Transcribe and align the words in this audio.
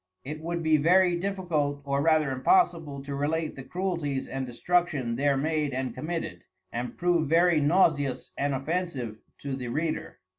It 0.23 0.41
would 0.41 0.63
be 0.63 0.77
very 0.77 1.15
difficult 1.15 1.81
or 1.83 2.01
rather 2.01 2.31
impossible 2.31 3.03
to 3.03 3.13
relate 3.13 3.55
the 3.55 3.61
Cruelties 3.61 4.27
and 4.27 4.47
Destruction 4.47 5.15
there 5.15 5.37
made 5.37 5.75
and 5.75 5.93
committed, 5.93 6.43
and 6.71 6.97
prove 6.97 7.29
very 7.29 7.61
nauseous 7.61 8.31
and 8.35 8.55
offensive 8.55 9.19
to 9.41 9.55
the 9.55 9.67
Reader. 9.67 10.17